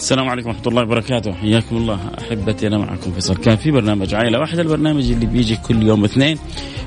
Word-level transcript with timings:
السلام 0.00 0.28
عليكم 0.28 0.48
ورحمة 0.48 0.66
الله 0.66 0.82
وبركاته. 0.82 1.32
حياكم 1.32 1.76
الله. 1.76 2.00
أحبتي 2.18 2.66
أنا 2.66 2.78
معكم 2.78 3.12
فيصل 3.12 3.36
كان 3.36 3.56
في 3.56 3.70
برنامج 3.70 4.14
عائلة 4.14 4.38
واحدة 4.38 4.62
البرنامج 4.62 5.10
اللي 5.10 5.26
بيجي 5.26 5.56
كل 5.56 5.82
يوم 5.82 6.04
اثنين. 6.04 6.38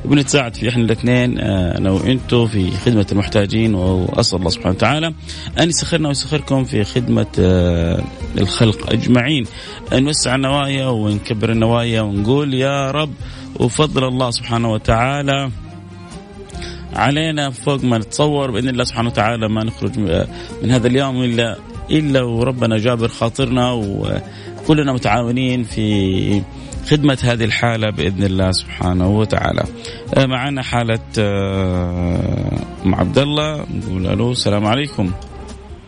وبنتساعد 0.06 0.56
فيه 0.56 0.70
إحنا 0.70 0.84
الاثنين 0.84 1.40
آه، 1.40 1.78
أنا 1.78 1.92
وأنتم 1.92 2.48
في 2.48 2.72
خدمة 2.72 3.08
المحتاجين 3.12 3.76
وأسأل 3.76 4.40
الله 4.40 4.50
سبحانه 4.50 4.76
وتعالى 4.76 5.14
أن 5.60 5.70
يسخرنا 5.70 6.08
ويسخركم 6.08 6.64
في 6.64 6.84
خدمة 6.84 7.28
آه، 7.40 8.04
الخلق 8.38 8.94
أجمعين. 8.94 9.46
نوسع 9.94 10.36
النوايا 10.36 10.88
ونكبر 10.88 11.52
النوايا 11.52 12.02
ونقول 12.02 12.54
يا 12.54 12.92
رب 12.92 13.14
وفضل 13.60 14.04
الله 14.04 14.32
سبحانه 14.32 14.72
وتعالى 14.72 15.52
علينا 16.94 17.50
فوق 17.50 17.84
ما 17.84 17.98
نتصور 17.98 18.52
بإذن 18.52 18.70
الله 18.70 18.84
سبحانه 18.84 19.10
وتعالى 19.10 19.50
ما 19.50 19.64
نخرج 19.64 20.00
من 20.64 20.72
هذا 20.72 20.88
اليوم 20.88 21.24
إلا 21.24 21.73
إلا 21.92 22.24
وربنا 22.24 22.78
جابر 22.78 23.08
خاطرنا 23.08 23.72
وكلنا 23.72 24.94
متعاونين 24.94 25.64
في 25.64 26.42
خدمة 26.88 27.18
هذه 27.24 27.44
الحالة 27.44 27.90
بإذن 27.90 28.24
الله 28.24 28.52
سبحانه 28.52 29.18
وتعالى. 29.18 29.64
معنا 30.18 30.62
حالة 30.62 31.00
أم 32.86 32.96
عبد 32.96 33.18
الله. 33.18 33.66
نقول 33.74 34.08
ألو 34.08 34.32
السلام 34.32 34.66
عليكم. 34.66 35.12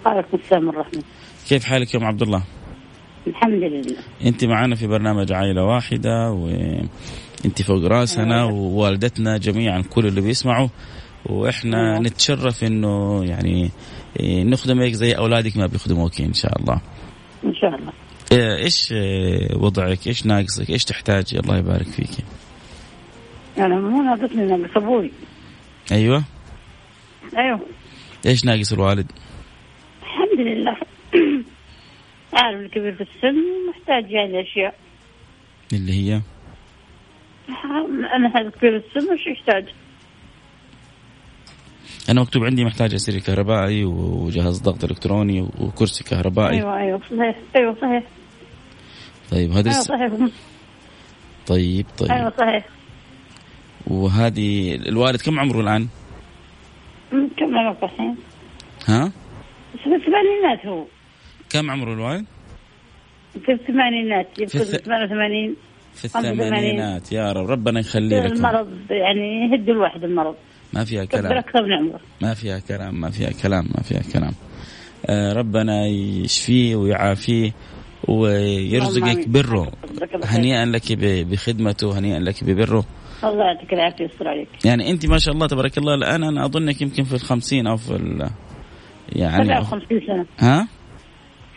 وعليكم 0.05 0.37
السلام 0.43 0.67
ورحمة 0.67 1.03
كيف 1.49 1.65
حالك 1.65 1.93
يا 1.93 1.99
أم 1.99 2.05
عبد 2.05 2.21
الله؟ 2.21 2.43
الحمد 3.27 3.63
لله. 3.63 3.95
أنت 4.25 4.45
معنا 4.45 4.75
في 4.75 4.87
برنامج 4.87 5.31
عائلة 5.31 5.63
واحدة 5.63 6.31
وأنت 6.31 7.61
فوق 7.61 7.83
راسنا 7.83 8.43
ووالدتنا 8.43 9.37
جميعا 9.37 9.81
كل 9.81 10.07
اللي 10.07 10.21
بيسمعوا. 10.21 10.67
وإحنا 11.25 11.99
نتشرف 11.99 12.63
إنه 12.63 13.23
يعني 13.23 13.71
نخدمك 14.21 14.91
زي 14.91 15.11
أولادك 15.11 15.57
ما 15.57 15.65
بيخدموك 15.65 16.21
إن 16.21 16.33
شاء 16.33 16.59
الله. 16.59 16.81
إن 17.43 17.55
شاء 17.55 17.75
الله. 17.75 17.93
إيش 18.31 18.93
وضعك؟ 19.55 20.07
إيش 20.07 20.25
ناقصك؟ 20.25 20.69
إيش 20.69 20.85
تحتاجي؟ 20.85 21.39
الله 21.39 21.57
يبارك 21.57 21.87
فيك. 21.87 22.25
أنا 23.57 23.79
مو 23.79 24.01
ناقصني 24.01 24.45
ناقص 24.45 24.77
أبوي. 24.77 25.11
أيوه. 25.91 26.23
أيوه. 27.37 27.59
إيش 28.25 28.45
ناقص 28.45 28.73
الوالد؟ 28.73 29.11
الحمد 30.01 30.39
لله. 30.39 30.77
عارف 32.33 32.59
الكبير 32.59 32.95
في 32.95 33.01
السن 33.01 33.35
محتاج 33.69 34.11
يعني 34.11 34.41
أشياء. 34.41 34.75
اللي 35.73 35.93
هي؟ 35.93 36.21
أنا 38.15 38.31
هذا 38.35 38.49
كبير 38.49 38.79
في 38.79 38.97
السن 38.97 39.13
وش 39.13 39.27
يحتاج؟ 39.27 39.65
أنا 42.09 42.21
مكتوب 42.21 42.43
عندي 42.43 42.65
محتاج 42.65 42.93
اسير 42.93 43.19
كهربائي 43.19 43.85
وجهاز 43.85 44.61
ضغط 44.61 44.83
إلكتروني 44.83 45.41
وكرسي 45.59 46.03
كهربائي. 46.03 46.57
أيوه 46.57 46.77
أيوه 46.77 46.99
صحيح 46.99 47.35
أيوه 47.55 47.75
صحيح. 47.81 48.03
طيب 49.31 49.51
هذا 49.51 49.69
أيوه 49.71 49.81
صحيح. 49.81 50.11
طيب 51.47 51.85
طيب. 51.97 52.11
أيوه 52.11 52.33
صحيح. 52.39 52.65
وهذه 53.87 54.75
الوالد 54.75 55.21
كم 55.21 55.39
عمره 55.39 55.61
الآن؟ 55.61 55.87
كم 57.11 57.57
عمرك 57.57 57.83
الحين؟ 57.83 58.15
ها؟ 58.87 59.11
في 59.83 59.95
الثمانينات 59.95 60.65
هو. 60.65 60.85
كم 61.49 61.71
عمره 61.71 61.93
الوالد؟ 61.93 62.25
في 63.45 63.51
الثمانينات 63.51 64.27
يمكن 64.39 64.59
الث- 64.59 64.83
88 64.85 65.55
في 65.93 66.05
الثمانينات. 66.05 67.11
يا 67.11 67.31
رب 67.31 67.49
ربنا 67.49 67.79
يخلي 67.79 68.19
لكم 68.19 68.33
المرض 68.33 68.91
يعني 68.91 69.49
يهد 69.51 69.69
الواحد 69.69 70.03
المرض. 70.03 70.35
ما 70.73 70.83
فيها 70.83 71.05
كلام. 71.05 71.37
أكثر 71.37 71.63
من 71.63 71.73
عمره 71.73 71.99
ما 72.21 72.33
فيها 72.33 72.59
كلام 72.59 73.01
ما 73.01 73.09
فيها 73.09 73.29
كلام 73.43 73.65
ما 73.77 73.83
فيها 73.83 74.01
كلام. 74.13 74.33
آه 75.09 75.33
ربنا 75.33 75.87
يشفيه 75.87 76.75
ويعافيه 76.75 77.51
ويرزقك. 78.07 79.27
بره. 79.29 79.71
هنيئا 80.23 80.65
لك 80.65 80.93
بخدمته 80.99 81.99
هنيئا 81.99 82.19
لك 82.19 82.43
ببره. 82.43 82.85
الله 83.23 83.45
يعطيك 83.45 83.73
العافية 83.73 84.03
ويستر 84.03 84.27
عليك. 84.27 84.47
يعني 84.65 84.91
أنت 84.91 85.05
ما 85.05 85.17
شاء 85.17 85.33
الله 85.33 85.47
تبارك 85.47 85.77
الله 85.77 85.95
الآن 85.95 86.23
أنا 86.23 86.45
أظنك 86.45 86.81
يمكن 86.81 87.03
في 87.03 87.13
الخمسين 87.13 87.67
أو 87.67 87.77
في 87.77 87.95
ال 87.95 88.29
يعني 89.15 89.45
57 89.45 90.01
سنة. 90.07 90.25
ها؟ 90.39 90.67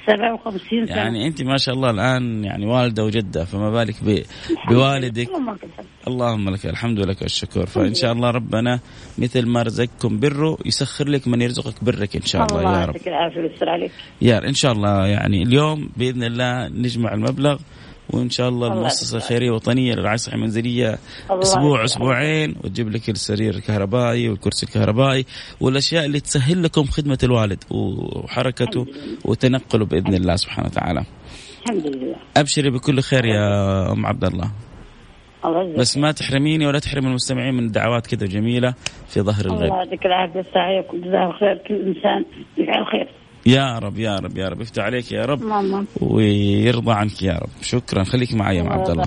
57 0.08 0.86
سنة. 0.86 0.96
يعني 0.96 1.26
أنت 1.26 1.42
ما 1.42 1.56
شاء 1.56 1.74
الله 1.74 1.90
الآن 1.90 2.44
يعني 2.44 2.66
والدة 2.66 3.04
وجدة 3.04 3.44
فما 3.44 3.70
بالك 3.70 4.04
ب... 4.04 4.22
بوالدك. 4.70 5.28
اللهم 6.08 6.50
لك 6.50 6.66
الحمد. 6.66 6.98
ولك 6.98 7.22
الشكر. 7.22 7.66
فإن 7.66 7.94
شاء 7.94 8.12
الله 8.12 8.30
ربنا 8.30 8.80
مثل 9.18 9.46
ما 9.46 9.62
رزقكم 9.62 10.20
بره 10.20 10.58
يسخر 10.66 11.08
لك 11.08 11.28
من 11.28 11.42
يرزقك 11.42 11.84
برك 11.84 12.16
إن 12.16 12.22
شاء 12.22 12.44
الله 12.44 12.60
الله 12.60 12.80
يا 12.80 12.84
رب. 12.84 12.94
يعطيك 12.94 13.08
العافية 13.08 13.40
ويستر 13.40 13.68
عليك. 13.68 13.92
يا 14.22 14.48
إن 14.48 14.54
شاء 14.54 14.72
الله 14.72 15.06
يعني 15.06 15.42
اليوم 15.42 15.90
بإذن 15.96 16.22
الله 16.22 16.68
نجمع 16.68 17.14
المبلغ 17.14 17.58
وإن 18.10 18.30
شاء 18.30 18.48
الله 18.48 18.66
الله 18.66 18.78
المؤسسة. 18.78 19.16
الخيرية 19.16 19.48
الوطنية 19.48 19.94
للرعاية 19.94 20.14
الصحيه 20.14 20.36
المنزلية 20.36 20.98
الله 21.30 21.42
أسبوع. 21.42 21.84
أسبوعين 21.84 22.54
وتجيب 22.64 22.88
لك 22.88 23.08
السرير 23.08 23.54
الكهربائي 23.54 24.28
والكرسي 24.28 24.66
الكهربائي 24.66 25.24
والأشياء 25.60 26.04
اللي 26.04 26.20
تسهل 26.20 26.62
لكم 26.62 26.84
خدمة 26.84 27.18
الوالد 27.22 27.64
وحركته 27.70 28.86
وتنقله 29.24 29.84
بإذن 29.86 30.14
الله 30.14 30.36
سبحانه 30.36 30.68
وتعالى. 30.68 31.04
الحمد 31.66 31.86
لله 31.86 32.16
أبشري 32.36 32.70
بكل 32.70 33.00
خير 33.00 33.24
يا 33.24 33.92
أم 33.92 34.06
عبد 34.06 34.24
الله 34.24 34.50
الله 35.44 35.76
بس 35.78 35.96
ما 35.96 36.12
تحرميني 36.12 36.66
ولا 36.66 36.78
تحرم 36.78 37.06
المستمعين 37.06 37.54
من 37.54 37.70
دعوات 37.70 38.06
كذا 38.06 38.26
جميلة 38.26 38.74
في 39.08 39.20
ظهر 39.20 39.44
الله 39.44 39.56
الغيب. 39.56 39.72
يعطيك 39.72 40.06
العافية 40.06 40.44
عليك 40.56 40.94
وجزاه 40.94 41.32
خير 41.40 41.56
كل 41.68 41.74
إنسان 41.74 42.24
يفعل 42.58 42.86
خير 42.86 43.08
يا 43.48 43.78
رب 43.78 43.98
يا 43.98 44.16
رب 44.16 44.38
يا 44.38 44.48
رب. 44.48 44.60
يفتح 44.60 44.82
عليك 44.82 45.12
يا 45.12 45.24
رب 45.24 45.42
ماما 45.42 45.84
ويرضى 46.00 46.92
عنك 46.92 47.22
يا 47.22 47.32
رب. 47.32 47.48
شكرا. 47.62 48.04
خليك 48.04 48.34
معي 48.34 48.56
يا 48.56 48.62
أم 48.62 48.68
عبد 48.68 48.90
الله. 48.90 49.04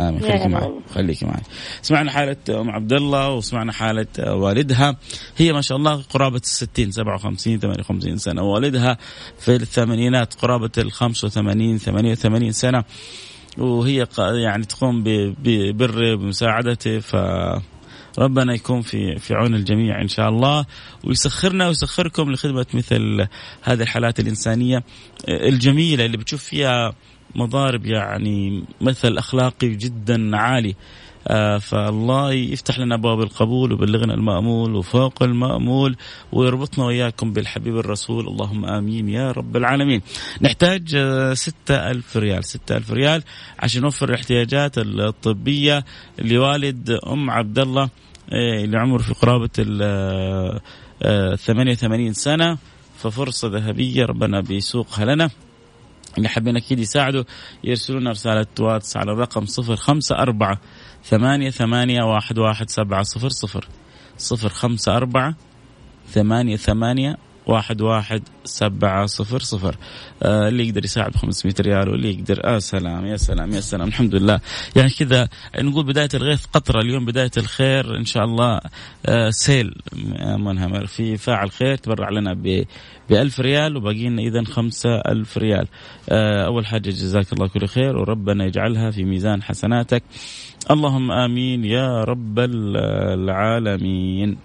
آمين. 0.00 0.24
هلا 0.24 0.48
معي. 0.48 0.72
خليكي 0.94 1.26
معي. 1.26 1.42
سمعنا 1.82 2.10
حالة 2.10 2.36
أم 2.60 2.70
عبد 2.70 2.92
الله 2.92 3.32
وسمعنا 3.34 3.72
حالة 3.72 4.06
والدها. 4.34 4.96
هي 5.36 5.52
ما 5.52 5.60
شاء 5.60 5.78
الله 5.78 6.02
قرابة 6.02 6.36
الستين 6.36 6.90
سبعة 6.90 7.14
وخمسين 7.14 7.58
ثمانية 7.58 7.80
وخمسين 7.80 8.18
سنة. 8.18 8.42
ووالدها 8.42 8.98
في 9.38 9.56
الثمانينات 9.56 10.34
قرابة 10.34 10.70
الخمسة 10.78 11.26
وثمانين 11.26 11.78
ثمانية 11.78 12.12
وثمانين 12.12 12.52
سنة. 12.52 12.84
وهي 13.58 14.06
يعني 14.18 14.64
تقوم 14.64 15.02
ب- 15.02 15.34
ببره 15.42 16.14
بمساعدته 16.16 16.98
ف 16.98 17.16
ربنا 18.18 18.54
يكون 18.54 18.80
في 18.82 19.18
في 19.18 19.34
عون 19.34 19.54
الجميع 19.54 20.02
إن 20.02 20.08
شاء 20.08 20.28
الله. 20.28 20.64
ويسخرنا 21.04 21.68
ويسخركم 21.68 22.32
لخدمة 22.32 22.66
مثل 22.74 23.26
هذه 23.62 23.82
الحالات 23.82 24.20
الإنسانية 24.20 24.84
الجميلة 25.28 26.04
اللي 26.04 26.16
بتشوف 26.16 26.44
فيها 26.44 26.94
مضارب 27.34 27.86
يعني 27.86 28.64
مثل 28.80 29.18
أخلاقي 29.18 29.68
جدا 29.68 30.36
عالي. 30.36 30.74
آه 31.28 31.58
فالله 31.58 32.32
يفتح 32.32 32.78
لنا 32.78 32.94
أبواب 32.94 33.20
القبول 33.20 33.72
ويبلغنا 33.72 34.14
المأمول 34.14 34.74
وفوق 34.74 35.22
المأمول 35.22 35.96
ويربطنا 36.32 36.84
وإياكم 36.84 37.32
بالحبيب 37.32 37.76
الرسول. 37.76 38.28
اللهم 38.28 38.64
آمين 38.64 39.08
يا 39.08 39.32
رب 39.32 39.56
العالمين. 39.56 40.02
نحتاج 40.42 40.94
آه 40.94 41.34
ستة 41.34 41.90
ألف 41.90 42.16
ريال 42.16 42.44
ستة 42.44 42.76
ألف 42.76 42.90
ريال 42.90 43.22
عشان 43.58 43.82
نوفر 43.82 44.08
الاحتياجات 44.08 44.78
الطبية 44.78 45.84
لوالد 46.18 46.90
أم 46.90 47.30
عبد 47.30 47.58
الله 47.58 47.88
اللي 48.32 48.78
عمره 48.78 49.02
في 49.02 49.14
قرابة 49.14 49.50
ال 49.58 49.82
آه 51.02 51.34
88 51.36 52.12
سنة 52.12 52.58
ففرصة 52.98 53.48
ذهبية 53.48 54.04
ربنا 54.04 54.40
بيسوقها 54.40 55.04
لنا. 55.04 55.30
اللي 56.18 56.28
حابين 56.28 56.56
أكيد 56.56 56.78
يساعدوا 56.78 57.24
يرسلوا 57.64 58.00
لنا 58.00 58.10
رسالة 58.10 58.46
واتس 58.60 58.96
على 58.96 59.12
الرقم 59.12 59.44
054 59.58 60.56
ثمانية 61.04 61.50
ثمانية 61.50 62.02
واحد 62.02 62.38
واحد 62.38 62.70
سبعة 62.70 63.02
صفر 63.02 63.28
صفر 63.28 63.68
صفر 64.18 64.48
خمسة 64.48 64.96
أربعة 64.96 65.34
ثمانية 66.08 66.56
ثمانية 66.56 67.16
واحد 67.46 67.82
واحد 67.82 68.22
سبعة 68.44 69.06
صفر 69.06 69.38
صفر. 69.38 69.76
آه 70.22 70.48
اللي 70.48 70.68
يقدر 70.68 70.84
يساعد 70.84 71.12
ب 71.12 71.16
500 71.16 71.54
ريال 71.60 71.88
واللي 71.88 72.10
يقدر 72.10 72.40
آه 72.44 72.58
سلام 72.58 73.06
يا 73.06 73.16
سلام 73.16 73.52
يا 73.52 73.60
سلام 73.60 73.88
الحمد 73.88 74.14
لله. 74.14 74.40
يعني 74.76 74.90
كذا 74.90 75.28
نقول 75.58 75.86
بداية 75.86 76.08
الغيث 76.14 76.46
قطرة 76.46 76.80
اليوم 76.80 77.04
بداية 77.04 77.30
الخير 77.36 77.96
إن 77.96 78.04
شاء 78.04 78.24
الله 78.24 78.60
آه 79.06 79.30
سيل 79.30 79.74
منهمر 80.38 80.86
في 80.86 81.16
فاعل 81.16 81.50
خير 81.50 81.76
تبرع 81.76 82.10
لنا 82.10 82.34
ب 82.34 82.64
ب 83.10 83.12
1000 83.12 83.40
ريال 83.40 83.76
وباقي 83.76 84.08
لنا 84.08 84.22
إذا 84.22 84.44
5000 84.44 85.38
ريال. 85.38 85.68
آه 86.08 86.46
أول 86.46 86.66
حاجة 86.66 86.90
جزاك 86.90 87.32
الله 87.32 87.48
كل 87.48 87.66
خير 87.66 87.96
وربنا 87.96 88.44
يجعلها 88.44 88.90
في 88.90 89.04
ميزان 89.04 89.42
حسناتك. 89.42 90.02
اللهم 90.70 91.10
آمين 91.10 91.64
يا 91.64 92.04
رب 92.04 92.38
العالمين. 92.38 94.38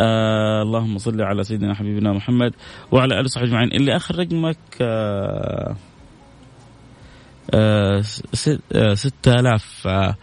آه 0.00 0.62
اللهم 0.62 0.98
صل 0.98 1.22
على 1.22 1.44
سيدنا 1.44 1.74
حبيبنا 1.74 2.12
محمد 2.12 2.54
وعلى 2.92 3.14
اله 3.14 3.24
وصحبه 3.24 3.46
أجمعين. 3.46 3.72
اللي 3.72 3.96
آخر 3.96 4.18
رقمك 4.18 4.56
آه 4.80 5.76
آه 7.54 8.00
ستة 8.94 9.32
آلاف. 9.40 9.86
آه 9.86 10.14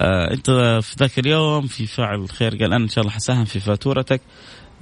آه 0.00 0.30
أنت 0.30 0.50
في 0.82 0.96
ذاك 0.98 1.18
اليوم 1.18 1.66
في 1.66 1.86
فاعل 1.86 2.28
خير 2.28 2.50
قال 2.50 2.72
أنا 2.72 2.84
إن 2.84 2.88
شاء 2.88 3.02
الله 3.02 3.14
حساهم 3.14 3.44
في 3.44 3.60
فاتورتك. 3.60 4.20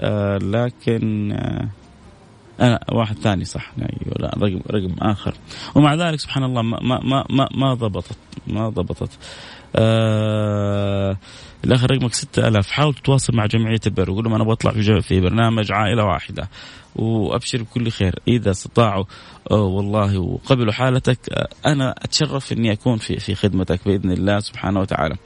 آه 0.00 0.38
لكن 0.38 1.32
آه 1.32 1.68
أنا 2.60 2.80
واحد 2.92 3.16
ثاني 3.18 3.44
صح. 3.44 3.72
أيوة 3.78 4.16
لا 4.18 4.34
رقم 4.38 4.60
رقم 4.70 4.94
آخر. 5.10 5.34
ومع 5.74 5.94
ذلك 5.94 6.20
سبحان 6.20 6.44
الله 6.44 6.62
ما 6.62 6.80
ما 6.80 7.24
ما 7.30 7.48
ما 7.54 7.74
ضبطت 7.74 8.16
ما 8.46 8.68
ضبطت. 8.68 9.10
آه 9.76 11.16
الآخر 11.64 11.90
رقمك 11.90 12.14
6000 12.14 12.70
حاول 12.70 12.94
تتواصل 12.94 13.36
مع 13.36 13.46
جمعية 13.46 13.80
البر 13.86 14.10
وقول 14.10 14.24
لهم 14.24 14.34
أنا 14.34 14.44
بطلع 14.44 14.70
في 14.70 15.00
في 15.00 15.20
برنامج 15.20 15.72
عائلة 15.72 16.04
واحدة. 16.04 16.48
وأبشر 16.96 17.62
بكل 17.62 17.90
خير 17.90 18.14
إذا 18.28 18.50
استطاعوا 18.50 19.04
والله 19.50 20.18
وقبلوا 20.18 20.72
حالتك 20.72 21.18
أنا 21.66 21.94
أتشرف 21.98 22.52
إني 22.52 22.72
أكون 22.72 22.96
في 22.96 23.20
في 23.20 23.34
خدمتك 23.34 23.80
بإذن 23.88 24.10
الله 24.10 24.38
سبحانه 24.38 24.80
وتعالى. 24.80 25.16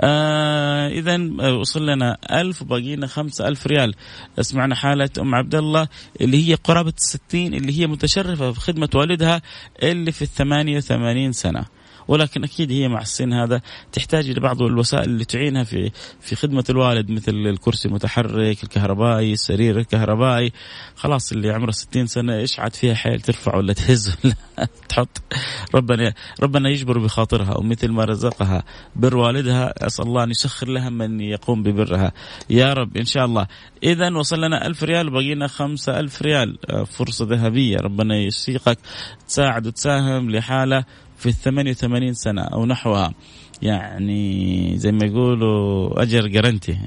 آه 0.00 0.88
اذا 0.88 1.18
وصل 1.52 1.86
لنا 1.86 2.18
1000 2.30 2.62
وباقي 2.62 2.96
لنا 2.96 3.06
5000 3.06 3.66
ريال. 3.66 3.94
سمعنا 4.40 4.74
حالة 4.74 5.10
أم 5.20 5.34
عبد 5.34 5.54
الله 5.54 5.88
اللي 6.20 6.48
هي 6.48 6.54
قرابة 6.54 6.92
60 6.96 7.54
اللي 7.54 7.80
هي 7.80 7.86
متشرفة 7.86 8.52
في 8.52 8.60
خدمة 8.60 8.90
والدها 8.94 9.42
اللي 9.82 10.12
في 10.12 10.22
ال 10.22 10.28
88 10.28 11.32
سنة. 11.32 11.64
ولكن 12.08 12.44
أكيد 12.44 12.72
هي 12.72 12.88
مع 12.88 13.00
السن 13.00 13.32
هذا 13.32 13.60
تحتاج 13.92 14.30
لبعض 14.30 14.62
الوسائل 14.62 15.04
اللي 15.04 15.24
تعينها 15.24 15.64
في 15.64 15.90
في 16.20 16.36
خدمة 16.36 16.64
الوالد 16.70 17.10
مثل 17.10 17.32
الكرسي 17.32 17.88
المتحرك 17.88 18.64
الكهربائي 18.64 19.32
السرير 19.32 19.78
الكهربائي. 19.78 20.52
خلاص 20.96 21.32
اللي 21.32 21.50
عمره 21.50 21.70
60 21.70 22.06
سنة 22.06 22.36
إيش 22.36 22.60
عاد 22.60 22.74
فيها 22.74 22.94
حيل 22.94 23.20
ترفع 23.20 23.56
ولا 23.56 23.72
تهز 23.72 24.16
ولا 24.24 24.34
تحط؟ 24.88 25.22
ربنا 25.74 26.12
ربنا 26.42 26.70
يجبر 26.70 26.98
بخاطرها 26.98 27.58
ومثل 27.58 27.90
ما 27.90 28.04
رزقها 28.04 28.64
بر 28.96 29.16
والدها 29.16 29.86
أسأل 29.86 30.06
الله 30.06 30.24
أن 30.24 30.30
يسخر 30.30 30.68
لها 30.68 30.90
من 30.90 31.20
يقوم 31.20 31.62
ببرها. 31.62 32.12
يا 32.50 32.72
رب 32.72 32.96
إن 32.96 33.04
شاء 33.04 33.24
الله. 33.24 33.46
اذا 33.82 34.16
وصل 34.16 34.40
لنا 34.40 34.66
1000 34.66 34.82
ريال 34.82 35.08
وبقي 35.08 35.34
لنا 35.34 35.46
5000 35.46 36.22
ريال. 36.22 36.58
فرصة 36.86 37.26
ذهبية. 37.30 37.76
ربنا 37.76 38.16
يسيقك 38.16 38.78
تساعد 39.28 39.66
وتساهم 39.66 40.30
لحالة. 40.30 40.84
في 41.16 41.26
الثمانية 41.26 41.70
وثمانين 41.70 42.14
سنة 42.14 42.42
أو 42.42 42.66
نحوها. 42.66 43.12
يعني 43.62 44.72
زي 44.78 44.92
ما 44.92 45.06
يقولوا 45.06 46.02
أجر 46.02 46.26
جرنتي 46.26 46.78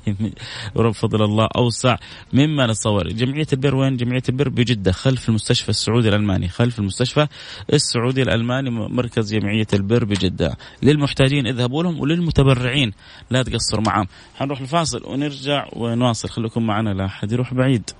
ورب 0.74 0.92
فضل 0.92 1.24
الله 1.24 1.48
أوسع 1.56 1.96
مما 2.32 2.66
نتصور 2.66 3.08
جمعية 3.08 3.46
البر 3.52 3.76
وين؟ 3.76 3.96
جمعية 3.96 4.22
البر 4.28 4.48
بجدة 4.48 4.92
خلف 4.92 5.28
المستشفى 5.28 5.68
السعودي 5.68 6.08
الألماني. 6.08 6.48
خلف 6.48 6.78
المستشفى 6.78 7.26
السعودي 7.72 8.22
الألماني 8.22 8.70
مركز 8.70 9.34
جمعية 9.34 9.66
البر 9.72 10.04
بجدة. 10.04 10.56
للمحتاجين 10.82 11.46
اذهبوا 11.46 11.82
لهم 11.82 12.00
وللمتبرعين. 12.00 12.92
لا 13.30 13.42
تقصروا 13.42 13.84
معهم 13.86 14.06
حنروح 14.34 14.60
الفاصل 14.60 15.02
ونرجع 15.06 15.68
ونواصل. 15.72 16.28
خليكم 16.28 16.66
معنا 16.66 16.90
لا 16.90 17.04
أحد 17.04 17.32
يروح 17.32 17.54
بعيد. 17.54 17.90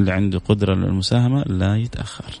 اللي 0.00 0.12
عنده 0.12 0.38
قدرة 0.38 0.74
للمساهمة 0.74 1.42
لا 1.42 1.76
يتأخر. 1.76 2.40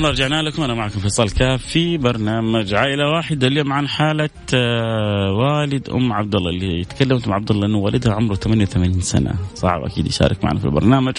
الله 0.00 0.12
رجعنا 0.12 0.42
لكم 0.42 0.62
أنا 0.62 0.74
معكم 0.74 1.00
فيصل 1.00 1.30
كاف 1.30 1.66
في 1.66 1.98
برنامج 1.98 2.74
عائلة 2.74 3.10
واحدة 3.10 3.46
اليوم 3.46 3.72
عن 3.72 3.88
حالة 3.88 4.30
آه، 4.54 5.32
والد 5.32 5.90
أم 5.90 6.12
عبد 6.12 6.34
الله 6.34 6.50
اللي 6.50 6.84
تكلمت 6.84 7.28
مع 7.28 7.34
عبد 7.34 7.50
الله 7.50 7.66
إنه 7.66 7.78
والدها 7.78 8.14
عمره 8.14 8.34
88 8.34 9.00
سنة. 9.00 9.34
صعب 9.54 9.82
أكيد 9.82 10.06
يشارك 10.06 10.44
معنا 10.44 10.58
في 10.58 10.64
البرنامج. 10.64 11.14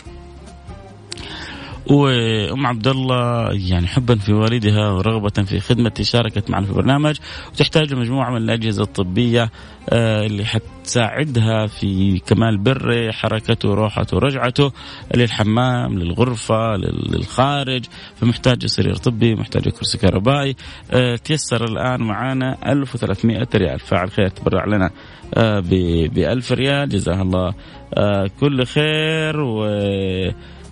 وأم 1.88 2.68
عبد 2.68 2.88
الله 2.88 3.50
يعني 3.54 3.88
حبا 3.88 4.16
في 4.16 4.34
والدها 4.34 4.90
ورغبة 4.90 5.44
في 5.44 5.60
خدمته 5.60 6.04
شاركت 6.04 6.50
معنا 6.50 6.66
في 6.66 6.72
البرنامج. 6.72 7.16
وتحتاج 7.54 7.94
لمجموعه 7.94 8.32
من 8.32 8.38
الأجهزة 8.38 8.84
الطبية 8.84 9.52
آه، 9.90 10.26
اللي 10.26 10.46
حتساعدها 10.46 11.68
في 11.68 12.20
كمال 12.20 12.58
بره 12.58 13.12
حركته 13.12 13.74
روحته 13.74 14.18
ورجعته 14.18 14.72
للحمام 15.16 16.00
للغرفة 16.00 16.76
للخارج. 17.10 17.86
فمحتاج 18.16 18.66
سرير 18.66 18.96
طبي 18.96 19.36
محتاج 19.36 19.70
كرسي 19.70 19.98
كهربائي. 19.98 20.56
آه، 20.92 21.16
تيسر 21.16 21.64
الآن 21.64 22.02
معانا 22.02 22.72
1300 22.72 23.48
ريال. 23.56 23.80
فاعل 23.80 24.12
خير 24.12 24.28
تبرع 24.28 24.66
لنا 24.66 24.92
آه، 25.34 25.60
ب 25.60 26.18
1000 26.18 26.52
ريال. 26.52 26.90
جزاه 26.90 27.22
الله 27.22 27.54
كل 28.40 28.66
خير. 28.66 29.40
و 29.40 29.66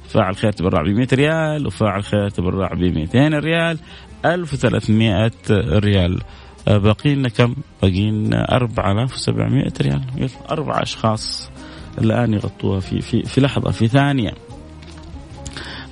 فاعل 0.10 0.36
خير 0.36 0.52
تبرع 0.52 0.82
ب 0.82 0.88
100 0.88 1.08
ريال 1.14 1.68
وفاعل 1.68 2.04
خير 2.04 2.30
تبرع 2.30 2.74
ب 2.74 2.80
200 2.80 3.28
ريال 3.28 3.80
1300 4.26 5.32
ريال. 5.60 6.22
آه، 6.68 6.78
باقي 6.78 7.16
لنا 7.16 7.30
كم؟ 7.30 7.56
باقي 7.81 8.12
لنا 8.12 8.56
4700 8.56 9.74
ريال. 9.81 10.30
أربع 10.52 10.81
أشخاص 10.81 11.52
الآن 11.98 12.33
يغطوها 12.33 12.80
في 12.80 13.02
في 13.02 13.24
في 13.24 13.42
لحظة 13.42 13.72
في 13.72 13.88
ثانية. 13.88 14.33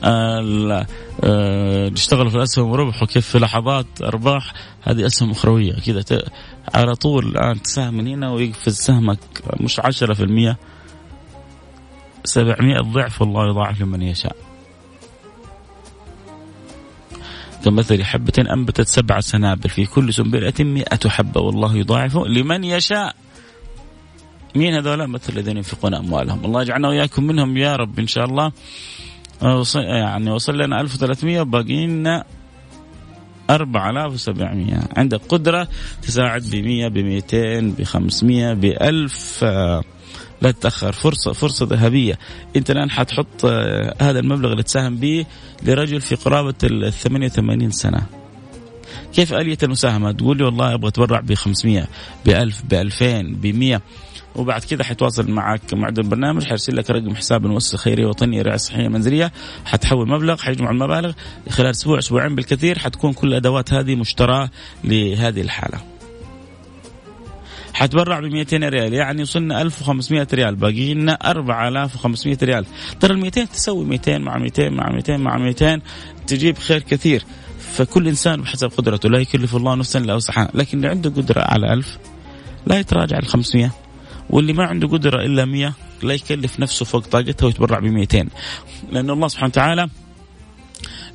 آه 0.03 0.86
اشتغلوا 1.94 2.30
في 2.30 2.36
الأسهم 2.36 2.70
وربحوا 2.70 3.08
كيف 3.08 3.27
في 3.27 3.39
لحظات 3.39 3.86
أرباح؟ 4.03 4.53
هذه 4.82 5.06
أسهم 5.06 5.32
أخروية 5.32 5.74
كذا 5.74 6.03
على 6.74 6.96
طول 6.96 7.25
الآن 7.27 7.62
تساهم 7.62 7.94
من 7.94 8.08
هنا 8.08 8.32
ويقفز 8.32 8.75
سهمك 8.75 9.20
مش 9.60 9.80
10% 9.80 10.56
700 12.27 12.81
ضعف 12.81 13.22
والله 13.22 13.50
يضاعف 13.50 13.81
لمن 13.81 14.01
يشاء. 14.01 14.36
كمثل 17.65 18.03
حبة 18.03 18.34
أنبتت 18.53 18.88
سبع 18.88 19.19
سنابل 19.19 19.69
في 19.69 19.86
كل 19.86 20.13
سنبلة 20.13 20.53
مئة 20.60 21.10
حبة 21.10 21.41
والله 21.41 21.77
يضاعف 21.77 22.17
لمن 22.17 22.63
يشاء. 22.63 23.15
مين 24.55 24.74
هذول؟ 24.74 25.07
مثل 25.07 25.34
الذين 25.34 25.57
ينفقون 25.57 25.93
أموالهم. 25.93 26.46
الله 26.46 26.62
يجعلنا 26.62 26.88
وإياكم 26.88 27.24
منهم 27.24 27.57
يا 27.57 27.75
رب 27.75 28.00
إن 28.00 28.07
شاء 28.07 28.25
الله. 28.25 28.51
يعني 29.75 30.31
وصل 30.31 30.57
لنا 30.57 30.81
1300 30.81 31.41
باقي 31.41 31.88
لنا 31.88 32.24
4700 33.50 34.89
عندك 34.98 35.22
قدرة 35.29 35.67
تساعد 36.01 36.41
ب 36.51 36.55
100 36.55 36.88
ب 36.88 36.98
200 36.98 37.60
ب 37.77 37.84
500 37.84 38.53
ب 38.53 38.65
1000 38.65 39.46
لا 40.41 40.51
تتأخر. 40.51 40.91
فرصه 40.91 41.34
فرصة 41.34 41.65
ذهبية. 41.65 42.20
أنت 42.56 42.72
الآن 42.72 42.89
حتحط 42.89 43.46
آه، 43.46 43.96
هذا 44.01 44.20
المبلغ 44.20 44.51
اللي 44.51 44.63
تساهم 44.63 44.96
به 44.96 45.25
لرجل 45.63 46.01
في 46.01 46.15
قرابة 46.15 46.56
ال 46.63 46.94
88 46.94 47.72
سنة. 47.72 48.06
كيف 49.13 49.34
آلية 49.34 49.58
المساهمة؟ 49.63 50.12
تقول 50.12 50.38
لي 50.38 50.44
والله 50.44 50.74
أبغى 50.74 50.88
أتبرع 50.88 51.20
ب 51.20 51.34
500 51.34 51.88
ب 52.25 52.29
1000 52.29 52.62
ب 52.70 52.74
2000 52.74 53.22
ب 53.22 53.46
100 53.48 53.82
وبعد 54.36 54.63
كذا 54.63 54.84
حيتواصل 54.84 55.32
معك 55.32 55.74
معد 55.74 56.00
البرنامج 56.00 56.44
حيرسل 56.44 56.75
لك 56.75 56.89
رقم 56.89 57.15
حساب 57.15 57.46
المؤسسة 57.46 57.77
خيريه 57.77 58.06
وطنيه 58.06 58.41
رعايه 58.41 58.58
صحيه 58.58 58.88
منزليه 58.88 59.32
حتحول 59.65 60.10
مبلغ 60.10 60.38
حيجمع 60.38 60.72
المبالغ. 60.72 61.12
خلال 61.50 61.70
أسبوع 61.70 62.00
أسبوعين 62.00 62.36
بالكثير 62.36 62.79
حتكون 62.79 63.13
كل 63.13 63.27
الأدوات 63.27 63.74
هذه 63.74 63.96
مشتراه 63.96 64.50
لهذه 64.84 65.41
الحالة. 65.41 65.97
حتبرع 67.77 68.19
ب 68.19 68.24
200 68.24 68.57
ريال 68.57 68.93
يعني 68.93 69.22
وصلنا 69.22 69.62
1500 69.62 70.27
ريال 70.34 70.55
باقي 70.55 70.93
لنا 70.93 71.13
4500 71.31 72.38
ريال. 72.43 72.65
ترى 73.00 73.13
ال 73.13 73.19
200 73.19 73.46
تسوي 73.46 73.86
200 73.86 74.17
مع 74.17 74.38
200 74.38 74.69
مع 74.69 74.89
200 74.89 75.17
مع 75.17 75.38
200 75.38 75.81
تجيب 76.27 76.57
خير 76.57 76.79
كثير. 76.79 77.24
فكل 77.60 78.07
إنسان 78.07 78.41
بحسب 78.41 78.72
قدرته 78.77 79.10
لا 79.10 79.19
يكلف 79.19 79.55
الله 79.55 79.75
نفسا 79.75 80.00
إلا 80.00 80.15
وسعها. 80.15 80.51
لكن 80.53 80.77
اللي 80.77 80.88
عنده 80.88 81.10
قدرة 81.10 81.41
على 81.41 81.74
1000 81.74 81.98
لا 82.67 82.79
يتراجع 82.79 83.17
ال 83.17 83.27
500 83.27 83.72
واللي 84.29 84.53
ما 84.53 84.65
عنده 84.65 84.88
قدرة 84.88 85.22
إلا 85.25 85.46
100 85.46 85.74
لا 86.03 86.13
يكلف 86.13 86.60
نفسه 86.60 86.86
فوق 86.86 87.07
طاقته 87.07 87.46
ويتبرع 87.46 87.79
ب 87.79 87.84
200 87.84 88.27
لأن 88.91 89.10
الله 89.10 89.27
سبحانه 89.27 89.50
وتعالى 89.50 89.89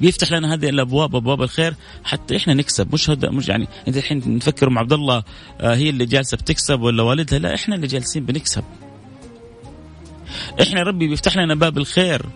بيفتح 0.00 0.32
لنا 0.32 0.54
هذه 0.54 0.68
الأبواب 0.68 1.16
أبواب 1.16 1.42
الخير 1.42 1.74
حتى 2.04 2.36
إحنا 2.36 2.54
نكسب. 2.54 2.94
مش 2.94 3.10
هذا 3.10 3.30
مش 3.30 3.48
يعني 3.48 3.68
انت 3.88 3.96
الحين 3.96 4.36
نفكر 4.36 4.70
مع 4.70 4.80
عبد 4.80 4.92
الله 4.92 5.22
آه، 5.60 5.74
هي 5.74 5.90
اللي 5.90 6.06
جالسة 6.06 6.36
بتكسب 6.36 6.80
ولا 6.80 7.02
والدها؟ 7.02 7.38
لا 7.38 7.54
إحنا 7.54 7.74
اللي 7.74 7.86
جالسين 7.86 8.24
بنكسب. 8.26 8.64
إحنا 10.62 10.82
ربي 10.82 11.08
بيفتح 11.08 11.36
لنا 11.36 11.54
باب 11.54 11.78
الخير. 11.78 12.26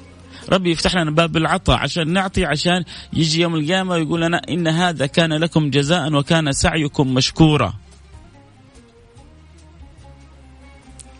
ربي 0.48 0.70
يفتح 0.70 0.94
لنا 0.94 1.10
باب 1.10 1.36
العطاء 1.36 1.76
عشان 1.76 2.12
نعطي 2.12 2.44
عشان 2.44 2.84
يجي 3.12 3.40
يوم 3.40 3.54
القيامة 3.54 3.94
ويقول 3.94 4.20
لنا 4.20 4.42
إن 4.48 4.68
هذا 4.68 5.06
كان 5.06 5.32
لكم 5.32 5.70
جزاء 5.70 6.12
وكان 6.12 6.52
سعيكم 6.52 7.14
مشكورا. 7.14 7.74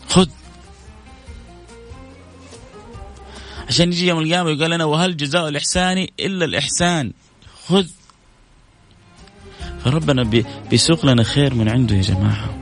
خذ. 0.09 0.26
عشان 3.68 3.92
يجي 3.92 4.06
يوم 4.08 4.18
القيامة 4.18 4.50
يقول 4.50 4.70
لنا 4.70 4.85
وهل 4.85 5.16
جزاء 5.16 5.49
الإحسان 5.49 6.06
إلا 6.20 6.44
الإحسان؟ 6.44 7.12
خذ. 7.68 7.87
فربنا 9.85 10.44
بيسوق 10.70 11.06
لنا 11.06 11.23
خير 11.23 11.54
من 11.54 11.68
عنده 11.68 11.94
يا 11.96 12.02
جماعة. 12.02 12.54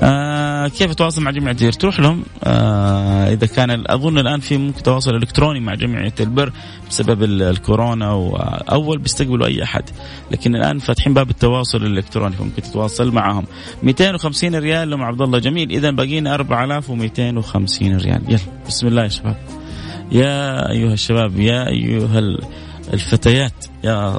آه 0.00 0.27
كيف 0.66 0.90
اتواصل 0.90 1.22
مع 1.22 1.30
جمعية 1.30 1.56
البر؟ 1.60 1.72
تروح 1.72 2.00
لهم 2.00 2.22
آه 2.44 3.32
إذا 3.32 3.46
كان 3.46 3.84
أظن 3.86 4.18
الآن 4.18 4.40
في 4.40 4.56
ممكن 4.56 4.82
تواصل 4.82 5.14
إلكتروني 5.14 5.60
مع 5.60 5.74
جمعية 5.74 6.14
البر 6.20 6.52
بسبب 6.90 7.22
الكورونا 7.22 8.12
وأول 8.12 8.98
بيستقبلوا 8.98 9.46
أي 9.46 9.62
أحد. 9.62 9.82
لكن 10.30 10.56
الآن 10.56 10.78
فاتحين 10.78 11.14
باب 11.14 11.30
التواصل 11.30 11.78
الإلكتروني 11.78 12.36
فممكن 12.36 12.62
تتواصل 12.62 13.12
معهم. 13.12 13.44
250 13.82 14.54
ريال 14.54 14.90
لهم 14.90 15.02
عبد 15.02 15.20
الله 15.20 15.38
جميل. 15.38 15.70
اذا 15.70 15.90
باقينا 15.90 16.34
4250 16.34 17.96
ريال. 17.96 18.22
يلا 18.28 18.40
بسم 18.66 18.86
الله 18.86 19.02
يا 19.02 19.08
شباب. 19.08 19.36
يا 20.12 20.70
أيها 20.70 20.92
الشباب 20.92 21.40
يا 21.40 21.68
أيها 21.68 22.18
الفتيات 22.92 23.66
يا 23.84 24.18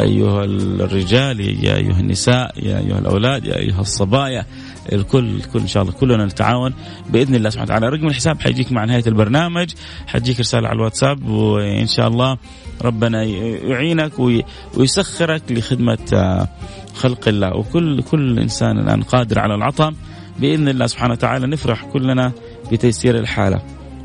أيها 0.00 0.44
الرجال 0.44 1.64
يا 1.64 1.76
أيها 1.76 2.00
النساء 2.00 2.52
يا 2.62 2.78
أيها 2.78 2.98
الأولاد 2.98 3.44
يا 3.44 3.56
أيها 3.56 3.80
الصبايا. 3.80 4.46
الكل 4.92 5.36
الكل 5.36 5.60
إن 5.60 5.66
شاء 5.66 5.82
الله 5.82 5.94
كلنا 5.94 6.26
نتعاون 6.26 6.74
بإذن 7.10 7.34
الله 7.34 7.50
سبحانه 7.50 7.72
وتعالى. 7.74 7.96
رقم 7.96 8.06
الحساب 8.06 8.40
حيجيك 8.40 8.72
مع 8.72 8.84
نهاية 8.84 9.04
البرنامج. 9.06 9.70
حتجيك 10.06 10.40
رسالة 10.40 10.68
على 10.68 10.76
الواتساب 10.76 11.28
وإن 11.28 11.86
شاء 11.86 12.08
الله 12.08 12.36
ربنا 12.82 13.22
يعينك 13.22 14.12
ويسخرك 14.76 15.42
لخدمة 15.50 15.98
آه، 16.14 16.48
خلق 16.94 17.28
الله. 17.28 17.56
وكل 17.56 18.02
كل 18.02 18.38
إنسان 18.38 18.78
الآن 18.78 19.02
قادر 19.02 19.38
على 19.38 19.54
العطاء. 19.54 19.94
بإذن 20.38 20.68
الله 20.68 20.86
سبحانه 20.86 21.12
وتعالى 21.12 21.46
نفرح 21.46 21.84
كلنا 21.84 22.32
بتيسير 22.72 23.18
الحالة. 23.18 23.62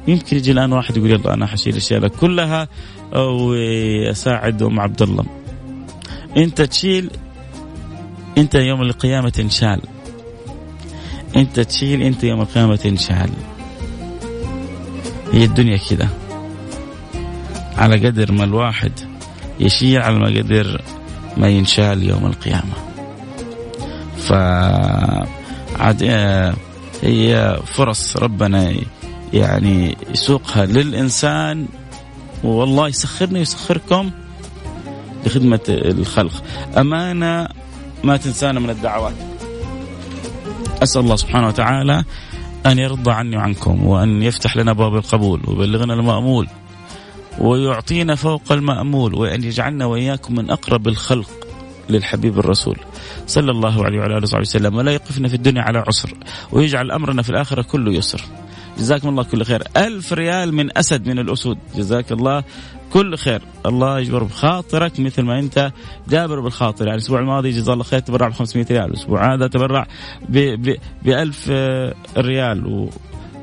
يمكن 0.08 0.38
يجي 0.38 0.52
الآن 0.52 0.74
واحد 0.74 0.98
يقول 0.98 1.12
يلا 1.12 1.34
أنا 1.34 1.46
حشيل 1.46 1.74
الاشياء 1.74 2.08
كلها. 2.08 2.68
واساعد 3.14 4.64
أم 4.64 4.80
عبد 4.80 5.02
الله. 5.02 5.26
أنت 6.38 6.62
تشيل 6.62 7.10
أنت 8.38 8.56
يوم 8.56 8.82
القيامة 8.82 9.30
تنشال. 9.30 9.82
انت 11.38 11.60
تشيل 11.60 12.02
انت 12.02 12.24
يوم 12.24 12.42
القيامة 12.42 12.76
تنشال 12.76 13.30
هي 15.34 15.44
الدنيا 15.44 15.78
كذا 15.78 16.10
على 17.78 18.08
قدر 18.08 18.32
ما 18.32 18.44
الواحد 18.44 18.92
يشيل 19.60 20.02
على 20.02 20.20
ما 20.20 20.28
قدر 20.28 20.82
ما 21.38 21.48
ينشال 21.48 22.04
يوم 22.04 22.26
القيامة. 22.26 22.74
ف 24.18 24.32
عاد 25.80 26.04
آه، 26.04 26.54
هي 27.04 27.60
فرص 27.66 28.18
ربنا 28.18 28.74
يعني 29.34 29.98
يسوقها 30.10 30.66
للإنسان. 30.66 31.68
والله 32.44 32.88
يسخرني 32.88 33.40
ويسخركم 33.40 34.12
لخدمة 35.26 35.60
الخلق. 35.70 36.44
أمانة 36.78 37.48
ما 38.04 38.18
تنسانا 38.18 38.60
من 38.60 38.70
الدعوات. 38.70 39.27
أسأل 40.84 41.02
الله 41.02 41.16
سبحانه 41.16 41.48
وتعالى 41.48 42.04
أن 42.66 42.80
يرضى 42.80 43.12
عني 43.12 43.38
وعنكم 43.38 43.86
وأن 43.86 44.24
يفتح 44.24 44.58
لنا 44.58 44.74
باب 44.74 44.96
القبول 44.96 45.42
ويبلغنا 45.48 45.94
المأمول 45.94 46.48
ويعطينا 47.40 48.16
فوق 48.16 48.52
المأمول 48.52 49.16
وأن 49.16 49.44
يجعلنا 49.44 49.86
وإياكم 49.86 50.36
من 50.36 50.50
أقرب 50.50 50.88
الخلق 50.88 51.30
للحبيب 51.90 52.40
الرسول 52.40 52.78
صلى 53.28 53.52
الله 53.52 53.86
عليه 53.86 54.00
وعلى 54.00 54.14
آله 54.18 54.24
وصحبه 54.24 54.42
وسلم. 54.42 54.76
ولا 54.76 54.92
يقفنا 54.92 55.28
في 55.28 55.36
الدنيا 55.36 55.62
على 55.62 55.84
عسر 55.88 56.14
ويجعل 56.52 56.92
أمرنا 56.92 57.22
في 57.22 57.30
الآخرة 57.30 57.62
كله 57.62 57.92
يسر. 57.94 58.22
جزاكم 58.78 59.10
الله 59.10 59.24
كل 59.24 59.44
خير. 59.44 59.64
ألف 59.78 60.14
ريال 60.14 60.54
من 60.54 60.78
أسد 60.78 61.08
من 61.08 61.20
الأسود. 61.20 61.58
جزاك 61.76 62.12
الله. 62.12 62.44
كل 62.94 63.18
خير. 63.18 63.42
الله 63.66 64.00
يجبر 64.00 64.24
بخاطرك 64.24 65.00
مثل 65.00 65.22
ما 65.22 65.40
أنت 65.40 65.72
جابر 66.10 66.40
بالخاطر. 66.40 66.86
يعني 66.86 66.98
الأسبوع 66.98 67.20
الماضي 67.20 67.50
جزاه 67.50 67.74
الله 67.74 67.84
خير 67.84 68.00
تبرع 68.00 68.28
ب 68.28 68.34
500 68.34 68.66
ريال. 68.72 68.86
الأسبوع 68.86 69.34
هذا 69.34 69.48
تبرع 69.48 69.88
ب 70.30 70.76
1000 71.08 71.48
آه، 71.52 71.94
ريال. 72.18 72.68
و 72.68 72.90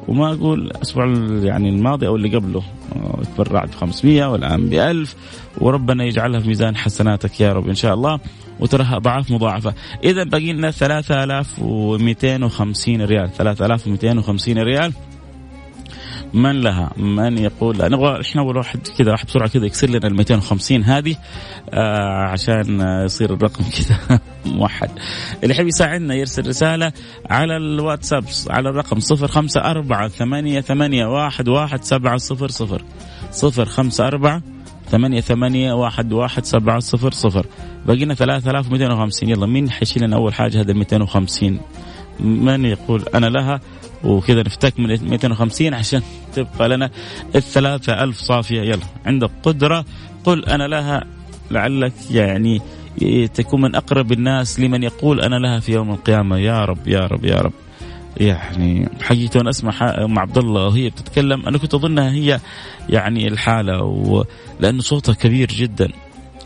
وما 0.09 0.33
أقول 0.33 0.61
الأسبوع 0.61 1.07
يعني 1.43 1.69
الماضي 1.69 2.07
أو 2.07 2.17
اللي 2.17 2.37
قبله. 2.37 2.63
آه، 2.97 3.23
تبرعت 3.37 3.69
ب 3.69 3.75
500 3.75 4.25
والآن 4.25 4.69
ب 4.69 4.75
1000 4.75 5.17
وربنا 5.59 6.05
يجعلها 6.05 6.41
في 6.41 6.49
ميزان 6.49 6.77
حسناتك 6.77 7.41
يا 7.41 7.53
رب 7.53 7.69
إن 7.69 7.75
شاء 7.75 7.95
الله. 7.95 8.21
وتراها 8.61 8.97
أضعاف 8.97 9.31
مضاعفة. 9.31 9.75
إذا 10.05 10.25
باقي 10.25 10.53
لنا 10.53 10.71
3250 10.71 13.03
ريال. 13.03 13.33
3250 13.33 14.59
ريال. 14.59 14.93
من 16.35 16.61
لها؟ 16.61 16.91
من 16.97 17.39
يقول 17.39 17.79
لا 17.79 17.89
نبغى 17.89 18.21
إحنا 18.21 18.43
أول 18.43 18.57
واحد 18.57 18.81
كذا 18.99 19.11
واحد 19.13 19.27
بسرعة 19.27 19.49
كذا 19.49 19.67
يكسر 19.67 19.91
لنا 19.91 20.07
ال 20.07 20.17
250 20.17 20.85
هذه 20.85 21.17
آه 21.71 22.25
عشان 22.25 22.81
يصير 23.05 23.35
الرقم 23.35 23.65
كذا 23.77 24.21
موحد. 24.47 24.91
اللي 25.43 25.55
يحب 25.55 25.67
يساعدنا 25.67 26.15
يرسل 26.15 26.49
رسالة 26.49 26.93
على 27.31 27.57
الواتساب 27.57 28.25
على 28.51 28.69
الرقم 28.69 28.99
054 29.13 30.09
ثمانية 30.09 30.61
ثمانية 30.61 31.07
واحد 31.07 31.49
واحد 31.49 31.85
سبعة 31.85 32.17
صفر 32.17 32.49
صفر. 32.49 32.83
صفر 33.31 33.65
خمسة 33.65 34.07
أربعة 34.07 34.43
ثمانية 34.91 35.21
ثمانية 35.21 35.73
واحد 35.73 36.13
واحد 36.13 36.45
سبعة 36.45 36.79
صفر 36.79 37.11
صفر. 37.11 37.47
بقينا 37.87 38.15
ثلاثة 38.15 38.51
آلاف 38.51 38.69
ومئتين 38.69 38.93
وخمسين. 38.93 39.29
يلا 39.29 39.47
مين 39.47 39.71
حيشيل 39.71 40.03
لنا 40.03 40.17
أول 40.17 40.35
حاجة 40.35 40.61
هذا 40.61 40.73
250 40.73 41.61
من 42.21 42.65
يقول 42.65 43.03
أنا 43.15 43.27
لها؟ 43.27 43.61
وكذا 44.05 44.41
نفتك 44.43 44.81
من 44.81 44.87
250 44.89 45.75
عشان 45.75 46.03
تبقى 46.35 46.69
لنا 46.69 46.91
الثلاثة 47.35 48.05
ألف 48.05 48.19
صافية. 48.19 48.61
يلا 48.63 48.87
عندك 49.07 49.31
قدرة 49.43 49.85
قل 50.25 50.45
أنا 50.45 50.65
لها 50.65 51.05
لعلك 51.51 51.93
يعني 52.11 52.61
تكون 53.35 53.61
من 53.61 53.75
أقرب 53.75 54.13
الناس 54.13 54.61
لمن 54.61 54.83
يقول 54.83 55.21
أنا 55.21 55.37
لها 55.37 55.61
في 55.61 55.73
يوم 55.73 55.91
القيامة. 55.91 56.39
يا 56.39 56.65
رب 56.65 56.89
يا 56.89 57.01
رب 57.01 57.25
يا 57.25 57.37
رب. 57.37 57.53
يعني 58.17 58.89
حقيقة 59.03 59.39
وأنا 59.39 59.51
أسمع 59.51 60.05
أم 60.05 60.19
عبد 60.19 60.39
الله 60.39 60.67
وهي 60.67 60.91
بتتكلم. 60.91 61.47
أنا 61.47 61.59
كنت 61.59 61.75
أظنها 61.75 62.11
هي 62.11 62.41
يعني 62.89 63.29
الحالة 63.29 64.25
لأن 64.61 64.81
صوتها 64.81 65.15
كبير 65.15 65.49
جدا. 65.49 65.89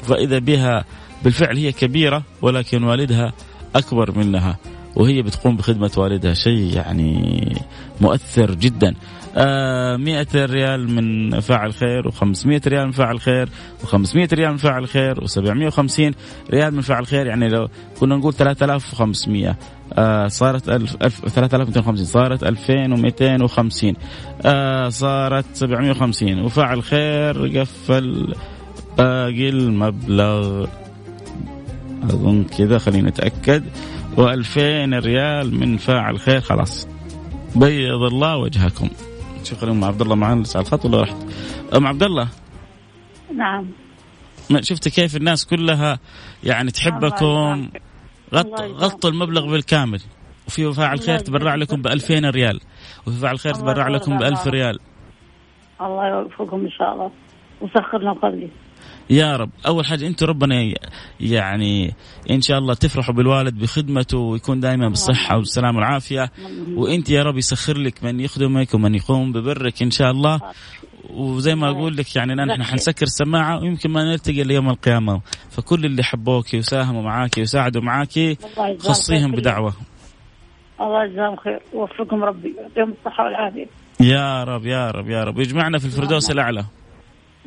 فإذا 0.02 0.38
بها 0.38 0.84
بالفعل 1.24 1.56
هي 1.56 1.72
كبيرة 1.72 2.22
ولكن 2.42 2.84
والدها 2.84 3.32
أكبر 3.76 4.18
منها. 4.18 4.56
وهي 4.98 5.22
بتقوم 5.22 5.56
بخدمة 5.56 5.90
والدها. 5.96 6.34
شيء 6.34 6.74
يعني 6.76 7.52
مؤثر 8.00 8.54
جدا. 8.54 8.94
آه 9.36 9.96
100 9.96 10.26
ريال 10.34 10.90
من 10.90 11.40
فاعل 11.40 11.74
خير 11.74 12.10
و500 12.10 12.66
ريال 12.66 12.86
من 12.86 12.92
فاعل 12.92 13.20
خير 13.20 13.48
و500 13.82 14.32
ريال 14.32 14.50
من 14.50 14.56
فاعل 14.56 14.88
خير 14.88 15.14
و750 15.20 16.14
ريال 16.50 16.74
من 16.74 16.80
فاعل 16.80 17.06
خير. 17.06 17.26
يعني 17.26 17.48
لو 17.48 17.68
كنا 18.00 18.16
نقول 18.16 18.34
3500 18.34 19.56
آه 19.92 20.28
صارت 20.28 20.68
1000 20.68 20.96
3250 21.28 22.04
صارت 22.04 22.44
2250 22.44 23.94
آه 24.44 24.88
صارت 24.88 25.44
750 25.52 26.40
وفاعل 26.40 26.82
خير 26.82 27.60
قفل 27.60 28.34
باقي 28.98 29.48
المبلغ. 29.48 30.66
أظن 32.02 32.44
كذا 32.44 32.78
خلينا 32.78 33.10
نتاكد 33.10 33.64
و2000 34.18 35.04
ريال 35.04 35.54
من 35.60 35.76
فاعل 35.76 36.20
خير 36.20 36.40
خلاص. 36.40 36.88
بيض 37.56 38.02
الله 38.02 38.36
وجهكم. 38.36 38.88
شكرا 39.44 39.70
أم 39.70 39.84
عبد 39.84 40.00
الله 40.02 40.14
معنا 40.14 40.44
على 40.54 40.62
الخط 40.62 40.84
ولا 40.84 41.02
رحت؟ 41.02 41.16
أم 41.76 41.86
عبد 41.86 42.02
الله؟ 42.02 42.28
نعم. 43.34 43.66
شفت 44.60 44.88
كيف 44.88 45.16
الناس 45.16 45.46
كلها 45.46 45.98
يعني 46.44 46.70
تحبكم؟ 46.70 47.68
غط 48.34 48.60
غطوا 48.60 49.10
المبلغ 49.10 49.50
بالكامل. 49.50 50.00
وفي 50.46 50.72
فاعل 50.72 51.00
خير 51.00 51.18
تبرع 51.18 51.54
لكم 51.54 51.82
ب 51.82 51.86
2000 51.86 52.30
ريال. 52.30 52.60
وفي 53.06 53.16
فاعل 53.16 53.38
خير 53.38 53.54
تبرع 53.54 53.88
لكم 53.88 54.18
ب 54.18 54.22
1000 54.22 54.46
ريال. 54.46 54.78
الله 55.80 56.08
يوفقكم 56.08 56.60
إن 56.60 56.70
شاء 56.70 56.92
الله. 56.92 57.10
وسخرنا 57.60 58.12
قبلي. 58.12 58.48
يا 59.10 59.36
رب. 59.36 59.50
أول 59.66 59.86
حاجة 59.86 60.06
أنتم 60.06 60.26
ربنا 60.26 60.74
يعني 61.20 61.94
إن 62.30 62.40
شاء 62.40 62.58
الله 62.58 62.74
تفرحوا 62.74 63.14
بالوالد 63.14 63.58
بخدمته 63.58 64.18
ويكون 64.18 64.60
دائما 64.60 64.88
بالصحة 64.88 65.36
والسلامة 65.36 65.76
والعافية. 65.78 66.30
وأنت 66.74 67.10
يا 67.10 67.22
رب 67.22 67.38
يسخر 67.38 67.78
لك 67.78 68.04
من 68.04 68.20
يخدمك 68.20 68.74
ومن 68.74 68.94
يقوم 68.94 69.32
ببرك 69.32 69.82
إن 69.82 69.90
شاء 69.90 70.10
الله. 70.10 70.40
وزي 71.10 71.54
ما 71.54 71.70
أقول 71.70 71.96
لك 71.96 72.16
يعني 72.16 72.34
نحن 72.34 72.62
حنسكر 72.62 73.06
السماعة 73.06 73.60
ويمكن 73.60 73.90
ما 73.90 74.04
نلتقي 74.04 74.42
ليوم 74.42 74.68
القيامة. 74.68 75.20
فكل 75.50 75.84
اللي 75.84 76.02
حبوك 76.02 76.54
وساهموا 76.54 77.02
معاك 77.02 77.38
وساعدوا 77.38 77.82
معاك 77.82 78.38
خصيهم 78.78 79.32
بدعوة. 79.32 79.74
الله 80.80 81.04
يجزاهم 81.04 81.36
خير. 81.36 81.60
ووفقهم 81.74 82.24
ربي. 82.24 82.54
يعطيهم 82.58 82.94
الصحة 82.98 83.24
والعافية. 83.24 83.66
يا 84.00 84.44
رب 84.44 84.66
يا 84.66 84.90
رب 84.90 85.08
يا 85.08 85.24
رب. 85.24 85.38
يجمعنا 85.38 85.78
في 85.78 85.84
الفردوس 85.84 86.30
الأعلى. 86.30 86.64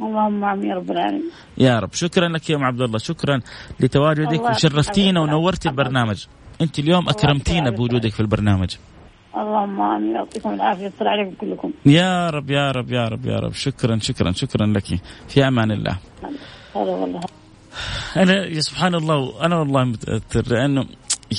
اللهم 0.02 0.44
امين 0.44 0.70
يا 0.70 0.76
رب 0.76 0.92
العالمين. 0.92 1.32
يا 1.58 1.80
رب. 1.80 1.94
شكرا 1.94 2.28
لك 2.28 2.50
يا 2.50 2.56
أم 2.56 2.64
عبد 2.64 2.82
الله. 2.82 2.98
شكرا 2.98 3.42
لتواجدك 3.80 4.42
وشرفتينا 4.42 5.20
ونورتي 5.22 5.70
البرنامج. 5.70 6.26
أنت 6.62 6.80
اليوم 6.80 7.10
أكرمتينا 7.10 7.70
بوجودك 7.70 8.12
في 8.12 8.20
البرنامج. 8.20 8.76
اللهم 9.38 9.82
آمين. 9.82 10.16
يعطيكم 10.16 10.54
العافية. 10.54 10.86
يصل 10.86 11.08
عليكم 11.08 11.36
كلكم. 11.42 11.72
يا 11.86 12.30
رب 12.30 12.52
يا 12.52 12.72
رب 12.72 12.92
يا 12.92 13.06
رب 13.08 13.26
يا 13.26 13.40
رب. 13.40 13.54
شكرا 13.54 14.00
شكرا 14.00 14.32
شكرا 14.32 14.66
لك. 14.68 15.02
في 15.28 15.48
أمان 15.48 15.72
الله. 15.72 15.98
هذا 16.76 16.92
والله 16.92 17.22
أنا 18.18 18.46
يا 18.46 18.60
سبحان 18.60 18.96
الله 18.96 19.46
أنا 19.46 19.60
والله 19.60 19.84
متأثر 19.84 20.44
لأنه 20.54 20.86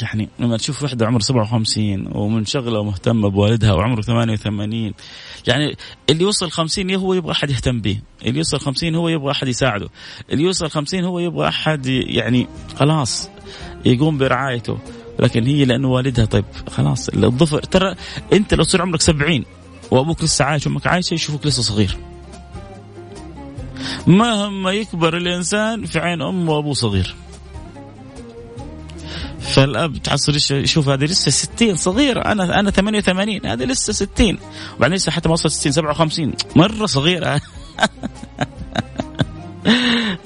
يعني 0.03 0.29
لما 0.39 0.57
تشوف 0.57 0.83
وحدة 0.83 1.07
عمر 1.07 1.21
57 1.21 2.09
ومنشغله 2.13 2.79
ومهتمه 2.79 3.29
بوالدها 3.29 3.73
وعمره 3.73 4.03
88 4.03 4.93
يعني 5.47 5.77
اللي 6.11 6.23
يوصل 6.23 6.51
50 6.51 6.95
هو 6.95 7.15
يبغى 7.15 7.33
أحد 7.33 7.51
يهتم 7.51 7.81
به، 7.81 8.01
اللي 8.27 8.39
يوصل 8.39 8.61
50 8.61 8.95
هو 8.95 9.09
يبغى 9.09 9.31
أحد 9.31 9.49
يساعده، 9.49 9.89
اللي 10.31 10.45
يوصل 10.45 10.71
50 10.71 11.05
هو 11.05 11.19
يبغى 11.19 11.49
أحد 11.49 11.87
يعني 11.87 12.47
خلاص 12.77 13.29
يقوم 13.85 14.19
برعايته، 14.19 14.79
لكن 15.21 15.45
هي 15.45 15.65
لأنه 15.65 15.89
والدها 15.89 16.25
طيب 16.25 16.45
خلاص 16.71 17.09
الظفر 17.09 17.63
ترى 17.63 17.95
أنت 18.33 18.55
لو 18.55 18.63
صار 18.63 18.83
عمرك 18.83 19.01
70 19.01 19.45
وأبوك 19.91 20.25
لسه 20.25 20.45
عايش 20.45 20.67
وأمك 20.67 20.87
عايشة 20.87 21.15
يشوفوك 21.15 21.47
لسه 21.47 21.63
صغير. 21.63 21.97
مهما 24.07 24.73
يكبر 24.73 25.17
الإنسان 25.17 25.85
في 25.85 25.99
عين 25.99 26.23
امه 26.23 26.53
وأبوه 26.53 26.75
صغير. 26.75 27.15
فالاب 29.53 29.97
تحصل 29.97 30.57
يشوف 30.57 30.89
هذه 30.89 31.05
لسه 31.05 31.31
60 31.31 31.77
صغيرة. 31.77 32.21
أنا 32.21 32.61
أنا 32.61 32.71
88 32.71 33.47
هذه 33.47 33.65
لسه 33.65 33.93
60 33.93 34.39
وبعدين 34.77 34.97
لسه 34.97 35.13
حتى 35.13 35.29
ما 35.29 35.33
وصلت 35.33 35.53
60 35.53 35.73
57 35.73 36.33
مرة 36.57 36.87
صغيرة. 36.87 37.41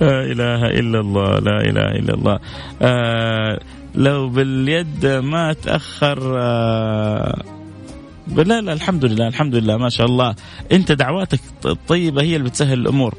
لا 0.00 0.24
إله 0.24 0.66
إلا 0.66 1.00
الله 1.00 1.38
لا 1.38 1.60
إله 1.60 1.90
إلا 1.98 2.14
الله. 2.14 2.38
آه 2.82 3.60
لو 3.94 4.28
باليد 4.28 5.06
ما 5.06 5.52
تأخر 5.52 6.34
آه 6.38 7.42
لا 8.36 8.60
لا 8.60 8.72
الحمد 8.72 9.04
لله 9.04 9.28
الحمد 9.28 9.54
لله 9.54 9.76
ما 9.76 9.88
شاء 9.88 10.06
الله. 10.06 10.34
أنت 10.72 10.92
دعواتك 10.92 11.40
الطيبه 11.64 12.22
هي 12.22 12.36
اللي 12.36 12.48
بتسهل 12.48 12.78
الأمور. 12.78 13.14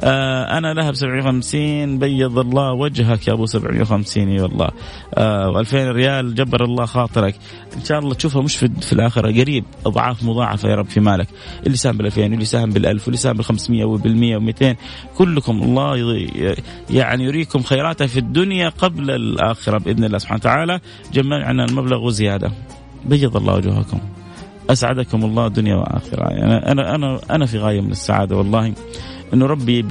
آه 0.00 0.58
أنا 0.58 0.74
لها 0.74 0.90
ب 0.90 0.94
750 0.94 1.98
بيض 1.98 2.38
الله 2.38 2.72
وجهك 2.72 3.28
يا 3.28 3.32
أبو 3.32 3.46
750 3.46 4.28
إي 4.28 4.40
والله. 4.40 4.68
آه 5.14 5.52
و2000 5.52 5.74
ريال 5.74 6.34
جبر 6.34 6.64
الله 6.64 6.86
خاطرك. 6.86 7.34
إن 7.76 7.84
شاء 7.84 7.98
الله 7.98 8.14
تشوفها 8.14 8.42
مش 8.42 8.56
في, 8.56 8.70
في 8.80 8.92
الآخرة 8.92 9.40
قريب. 9.40 9.64
أضعاف 9.86 10.22
مضاعفة 10.22 10.68
يا 10.68 10.74
رب 10.74 10.86
في 10.86 11.00
مالك. 11.00 11.28
اللي 11.66 11.76
ساهم 11.76 11.96
بال 11.96 12.06
2000 12.06 12.22
واللي 12.22 12.44
ساهم 12.44 12.70
بال 12.70 12.86
1000 12.86 13.06
واللي 13.06 13.18
ساهم 13.18 13.36
بال 13.36 13.44
500 13.44 13.84
وبال 13.84 14.16
100 14.16 14.38
و200 14.38 14.76
كلكم 15.18 15.62
الله 15.62 16.26
يعني 16.90 17.24
يريكم 17.24 17.62
خيراته 17.62 18.06
في 18.06 18.18
الدنيا 18.18 18.68
قبل 18.68 19.10
الآخرة 19.10 19.78
بإذن 19.78 20.04
الله 20.04 20.18
سبحانه 20.18 20.40
وتعالى. 20.40 20.80
جمعنا 21.12 21.64
المبلغ 21.64 22.04
وزيادة. 22.04 22.50
بيض 23.04 23.36
الله 23.36 23.54
وجوهكم. 23.54 23.98
أسعدكم 24.70 25.24
الله 25.24 25.48
دنيا 25.48 25.74
وآخرة. 25.76 26.28
يعني 26.30 26.72
أنا 26.72 26.94
أنا 26.94 27.20
أنا 27.30 27.46
في 27.46 27.58
غاية 27.58 27.80
من 27.80 27.90
السعادة 27.90 28.36
والله. 28.36 28.72
إنه 29.34 29.46
ربي 29.46 29.84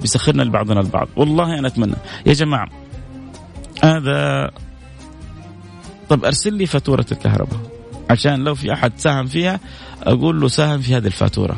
بيسخرنا 0.00 0.42
لبعضنا 0.42 0.80
البعض. 0.80 1.08
والله 1.16 1.58
أنا 1.58 1.68
أتمنى. 1.68 1.96
يا 2.26 2.32
جماعة 2.32 2.68
هذا 3.82 4.50
طب 6.08 6.24
أرسل 6.24 6.54
لي 6.54 6.66
فاتورة 6.66 7.06
الكهرباء. 7.12 7.58
عشان 8.10 8.44
لو 8.44 8.54
في 8.54 8.72
أحد 8.72 8.92
ساهم 8.96 9.26
فيها 9.26 9.60
أقول 10.02 10.40
له 10.40 10.48
ساهم 10.48 10.80
في 10.80 10.96
هذه 10.96 11.06
الفاتورة. 11.06 11.56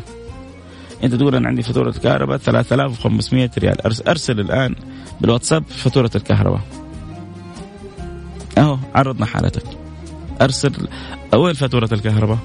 أنت 1.04 1.14
تقول 1.14 1.34
أنا 1.34 1.48
عندي 1.48 1.62
فاتورة 1.62 1.90
كهرباء 1.90 2.36
3500 2.38 3.50
ريال. 3.58 4.06
أرسل 4.08 4.40
الآن 4.40 4.74
بالواتساب 5.20 5.64
فاتورة 5.64 6.10
الكهرباء. 6.14 6.60
أهو 8.58 8.78
عرضنا 8.94 9.26
حالتك. 9.26 9.64
ارسل 10.42 10.88
وين 11.34 11.54
فاتورة 11.54 11.88
الكهرباء. 11.92 12.38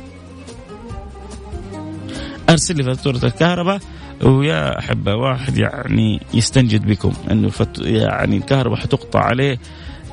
أرسل 2.51 2.75
لي 2.75 2.83
فاتورة 2.83 3.19
الكهرباء 3.23 3.79
ويا 4.23 4.79
احبه 4.79 5.15
واحد 5.15 5.57
يعني 5.57 6.21
يستنجد 6.33 6.85
بكم 6.85 7.13
إنه 7.31 7.49
فت 7.49 7.79
يعني 7.79 8.37
الكهرباء 8.37 8.79
حتقطع 8.79 9.19
عليه 9.19 9.57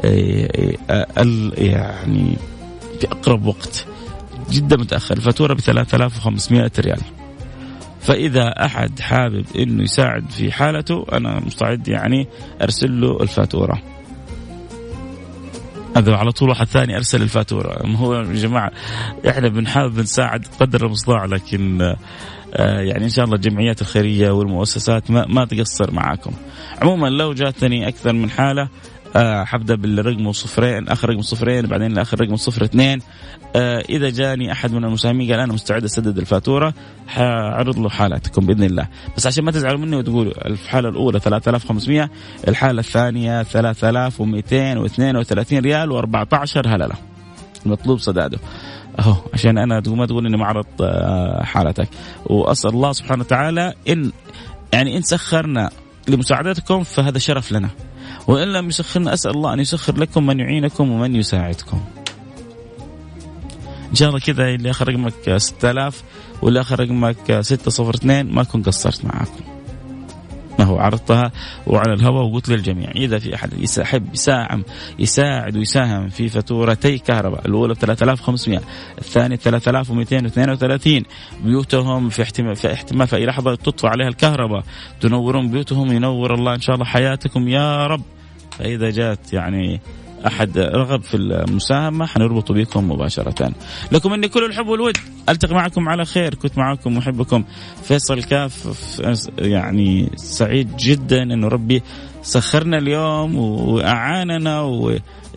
آه، 0.05 0.77
آه، 0.91 1.07
يعني 1.59 2.37
في 3.01 3.07
أقرب 3.07 3.47
وقت. 3.47 3.87
جدا 4.51 4.77
متأخر 4.77 5.17
الفاتوره 5.17 5.55
ب 5.55 5.61
3500 5.61 6.71
ريال. 6.79 7.01
فإذا 8.01 8.65
أحد 8.65 9.01
حابب 9.01 9.45
إنه 9.57 9.83
يساعد 9.83 10.31
في 10.31 10.53
حالته 10.53 11.07
أنا 11.13 11.41
مستعد 11.41 11.89
يعني 11.89 12.27
أرسل 12.63 13.01
له 13.01 13.23
الفاتورة. 13.23 13.83
هذا 15.99 16.17
على 16.17 16.33
طول 16.33 16.49
واحد 16.49 16.67
ثاني 16.67 16.97
أرسل 16.97 17.23
الفاتورة 17.23 17.87
هو 17.87 18.15
يا 18.15 18.23
جماعة 18.23 18.71
إحنا 19.29 19.49
بنحاول 19.49 20.01
نساعد 20.01 20.47
قدر 20.61 20.87
المستطاع 20.87 21.25
لكن 21.25 21.81
آه، 22.55 22.81
يعني 22.81 23.05
إن 23.05 23.09
شاء 23.09 23.25
الله 23.25 23.37
الجمعيات 23.37 23.81
الخيرية 23.81 24.31
والمؤسسات 24.31 25.11
ما, 25.11 25.27
ما 25.27 25.45
تقصر 25.45 25.93
معاكم. 25.93 26.33
عموما 26.83 27.09
لو 27.09 27.33
جاتني 27.33 27.89
أكثر 27.89 28.13
من 28.13 28.31
حالة 28.31 28.69
حبدأ 29.45 29.75
بالرقم 29.75 30.33
صفرين 30.33 30.89
آخر 30.89 31.11
رقم 31.11 31.23
صفرين 31.23 31.67
بعدين 31.67 31.99
اخر 31.99 32.21
رقم 32.21 32.37
صفر 32.37 32.65
اثنين. 32.65 33.01
آه 33.57 33.79
إذا 33.89 34.11
جاني 34.11 34.53
أحد 34.53 34.73
من 34.73 34.85
المساهمين 34.85 35.31
قال 35.31 35.41
أنا 35.41 35.53
مستعد 35.53 35.85
أسدد 35.85 36.19
الفاتورة 36.19 36.75
حعرض 37.09 37.79
له 37.79 37.89
حالتكم 37.89 38.47
بإذن 38.47 38.65
الله. 38.65 38.89
بس 39.17 39.27
عشان 39.27 39.45
ما 39.45 39.51
تزعلوا 39.51 39.79
مني 39.79 39.97
وتقولوا 39.97 40.47
الحالة 40.47 40.89
الأولى 40.89 41.21
3500 41.21 42.11
الحالة 42.49 42.81
الثانية 42.81 43.43
3232 43.43 45.59
ريال 45.59 46.03
و14 46.03 46.67
هللة. 46.67 46.95
المطلوب 47.67 48.01
سداده 48.01 48.39
أهو 49.01 49.15
عشان 49.35 49.59
أنا 49.59 49.83
ما 49.87 50.07
تقول 50.07 50.27
إني 50.27 50.37
معرض 50.37 50.67
آه، 50.81 51.43
حالتك. 51.43 51.89
وأسأل 52.27 52.71
الله 52.71 52.93
سبحانه 52.93 53.23
وتعالى 53.23 53.75
ان 53.89 54.13
يعني 54.73 54.97
إن 54.97 55.03
سخرنا 55.03 55.71
لمساعدتكم 56.09 56.83
فهذا 56.83 57.19
شرف 57.19 57.53
لنا. 57.53 57.69
وإن 58.27 58.53
لم 58.53 58.69
يسخرنا 58.69 59.15
أسأل 59.15 59.31
الله 59.31 59.53
أن 59.53 59.61
يسخر 59.61 59.97
لكم 59.99 60.27
من 60.27 60.41
يعينكم 60.41 60.91
ومن 60.91 61.17
يساعدكم. 61.17 61.81
إن 63.91 63.95
شاء 63.95 64.09
الله 64.09 64.21
كذا 64.21 64.49
اللي 64.49 64.71
آخر 64.71 64.89
رقمك 64.89 65.37
6000 65.37 66.03
واللي 66.43 66.61
آخر 66.61 66.81
رقمك 66.81 67.41
602 67.41 68.35
ما 68.35 68.43
كنت 68.43 68.67
قصرت 68.67 69.05
معاكم. 69.05 69.58
هو 70.61 70.79
عرضتها 70.79 71.33
وعلى 71.67 71.93
الهواء 71.93 72.25
وقلت 72.25 72.49
للجميع 72.49 72.91
إذا 72.91 73.19
في 73.19 73.35
أحد 73.35 73.53
يحب 73.79 74.15
يساهم 74.15 74.65
يساعد 74.99 75.57
ويساهم 75.57 76.09
في 76.09 76.29
فاتورتي 76.29 76.99
كهرباء 76.99 77.47
الأولى 77.47 77.75
ب 77.75 77.77
3500 77.77 78.61
الثانية 78.99 79.37
3232 79.37 81.03
بيوتهم 81.45 82.09
في 82.09 82.23
احتمال 82.23 82.57
في 82.57 82.73
احتمال 82.73 83.07
في 83.07 83.17
أي 83.17 83.27
لحظة 83.27 83.55
تطفى 83.55 83.87
عليها 83.87 84.09
الكهرباء 84.09 84.65
تنورون 85.01 85.51
بيوتهم 85.51 85.93
ينور 85.93 86.35
الله 86.35 86.55
إن 86.55 86.61
شاء 86.61 86.75
الله 86.75 86.87
حياتكم 86.87 87.49
يا 87.49 87.87
رب. 87.87 88.03
فإذا 88.59 88.91
جات 88.91 89.33
يعني 89.33 89.81
أحد 90.27 90.59
رغب 90.59 91.03
في 91.03 91.17
المساهمة 91.17 92.07
حنربط 92.07 92.53
بكم 92.53 92.91
مباشرة. 92.91 93.53
لكم 93.93 94.11
مني 94.13 94.29
كل 94.29 94.45
الحب 94.45 94.67
والود 94.67 94.97
ألتقي 95.29 95.55
معكم 95.55 95.89
على 95.89 96.05
خير 96.05 96.35
كنت 96.35 96.59
معكم 96.59 96.97
محبكم 96.97 97.45
فيصل 97.83 98.23
كاف 98.23 98.69
يعني 99.39 100.11
سعيد 100.17 100.77
جدا 100.77 101.23
انه 101.23 101.49
ربي 101.49 101.83
سخرنا 102.23 102.79
اليوم 102.79 103.37
وأعاننا 103.37 104.61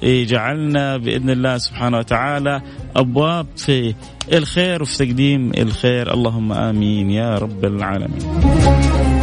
وجعلنا 0.04 0.98
بإذن 0.98 1.30
الله 1.30 1.58
سبحانه 1.58 1.98
وتعالى 1.98 2.62
أبواب 2.96 3.48
في 3.58 3.96
الخير 4.34 4.82
وفي 4.82 4.98
تقديم 4.98 5.52
الخير 5.58 6.14
اللهم 6.14 6.54
آمين 6.54 7.12
يا 7.12 7.36
رب 7.36 7.66
العالمين. 7.66 9.21